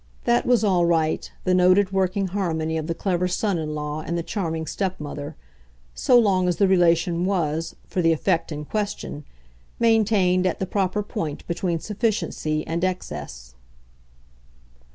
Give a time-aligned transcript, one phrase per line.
[0.23, 4.17] That was all right, the noted working harmony of the clever son in law and
[4.17, 5.35] the charming stepmother,
[5.93, 9.25] so long as the relation was, for the effect in question,
[9.77, 13.53] maintained at the proper point between sufficiency and excess.